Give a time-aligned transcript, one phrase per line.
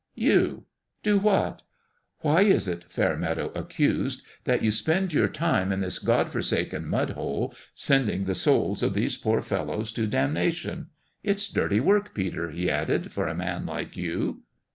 [0.29, 0.65] "You.""
[1.03, 1.61] Do what?""
[2.21, 7.11] Why is it," Fairmeadow accused," that you spend your time in this God forsaken mud
[7.11, 10.87] hole sending the souls of these poor fellows to dam nation?
[11.23, 14.41] It's dirty work, Peter," he added," for a man like you."